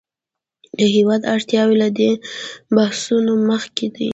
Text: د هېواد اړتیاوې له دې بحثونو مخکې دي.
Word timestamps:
د 0.77 0.79
هېواد 0.95 1.21
اړتیاوې 1.33 1.75
له 1.83 1.89
دې 1.97 2.11
بحثونو 2.75 3.33
مخکې 3.49 3.85
دي. 3.95 4.09